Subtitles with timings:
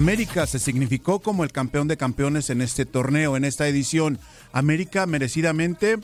[0.00, 4.18] América se significó como el campeón de campeones en este torneo, en esta edición.
[4.50, 5.98] América merecidamente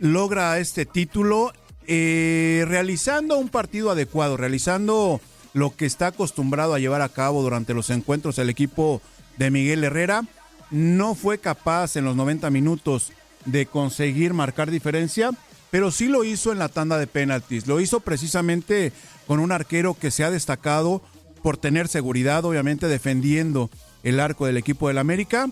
[0.00, 1.50] logra este título
[1.86, 5.18] eh, realizando un partido adecuado, realizando
[5.54, 9.00] lo que está acostumbrado a llevar a cabo durante los encuentros el equipo
[9.38, 10.26] de Miguel Herrera.
[10.70, 13.12] No fue capaz en los 90 minutos
[13.46, 15.30] de conseguir marcar diferencia,
[15.70, 17.66] pero sí lo hizo en la tanda de penaltis.
[17.66, 18.92] Lo hizo precisamente
[19.26, 21.00] con un arquero que se ha destacado
[21.42, 23.70] por tener seguridad, obviamente defendiendo
[24.02, 25.48] el arco del equipo del América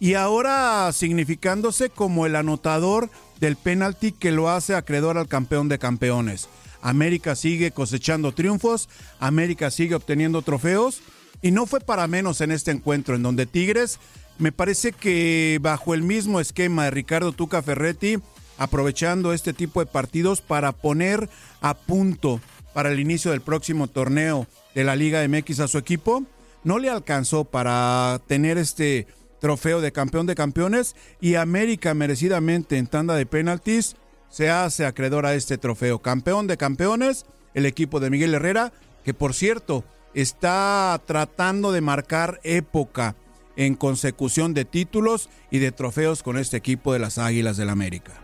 [0.00, 3.10] y ahora significándose como el anotador
[3.40, 6.48] del penalti que lo hace acreedor al campeón de campeones.
[6.82, 8.88] América sigue cosechando triunfos,
[9.18, 11.00] América sigue obteniendo trofeos
[11.40, 13.98] y no fue para menos en este encuentro en donde Tigres
[14.38, 18.18] me parece que bajo el mismo esquema de Ricardo Tuca Ferretti,
[18.58, 21.28] aprovechando este tipo de partidos para poner
[21.60, 22.40] a punto
[22.74, 26.24] para el inicio del próximo torneo de la Liga MX a su equipo,
[26.64, 29.06] no le alcanzó para tener este
[29.40, 33.96] trofeo de campeón de campeones y América merecidamente en tanda de penaltis
[34.28, 36.00] se hace acreedor a este trofeo.
[36.00, 37.24] Campeón de campeones,
[37.54, 38.72] el equipo de Miguel Herrera,
[39.04, 43.14] que por cierto está tratando de marcar época
[43.56, 48.23] en consecución de títulos y de trofeos con este equipo de las Águilas del América.